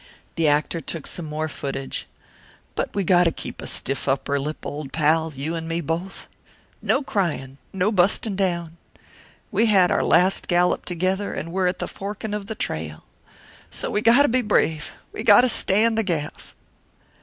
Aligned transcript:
The 0.35 0.47
actor 0.47 0.81
took 0.81 1.05
some 1.05 1.25
more 1.25 1.47
footage. 1.47 2.07
"But 2.73 2.95
we 2.95 3.03
got 3.03 3.25
to 3.25 3.31
keep 3.31 3.61
a 3.61 3.67
stiff 3.67 4.07
upper 4.07 4.39
lip, 4.39 4.65
old 4.65 4.91
pal, 4.91 5.31
you 5.35 5.53
and 5.53 5.67
me 5.67 5.79
both. 5.79 6.27
No 6.81 7.03
cryin', 7.03 7.59
no 7.71 7.91
bustin' 7.91 8.35
down. 8.35 8.77
We 9.51 9.67
had 9.67 9.91
our 9.91 10.03
last 10.03 10.47
gallop 10.47 10.85
together, 10.85 11.35
an' 11.35 11.51
we're 11.51 11.67
at 11.67 11.77
the 11.77 11.87
forkin' 11.87 12.33
of 12.33 12.47
th' 12.47 12.57
trail. 12.57 13.03
So 13.69 13.91
we 13.91 14.01
got 14.01 14.23
to 14.23 14.27
be 14.27 14.41
brave 14.41 14.89
we 15.13 15.21
got 15.21 15.41
to 15.41 15.49
stand 15.49 15.99
the 15.99 16.03
gaff." 16.03 16.55